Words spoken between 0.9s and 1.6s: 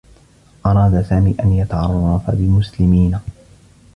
سامي أن